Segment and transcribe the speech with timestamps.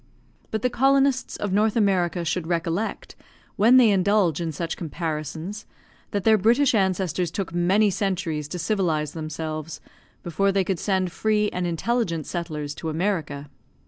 [0.49, 3.15] But the colonists of North America should recollect,
[3.55, 5.67] when they indulge in such comparisons,
[6.09, 9.79] that their British ancestors took many centuries to civilise themselves,
[10.23, 13.47] before they could send free and intelligent settlers to America.